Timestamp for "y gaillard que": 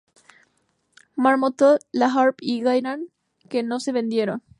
2.43-3.61